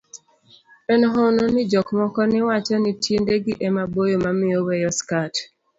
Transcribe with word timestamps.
en 0.93 1.01
hono 1.13 1.43
ni 1.53 1.63
jok 1.71 1.87
moko 1.99 2.21
ni 2.31 2.39
wacho 2.47 2.75
ni 2.83 2.91
tiendegi 3.03 3.53
ema 3.67 3.83
boyo 3.93 4.17
mamiyo 4.25 4.59
weyo 4.67 4.89
skat 4.99 5.33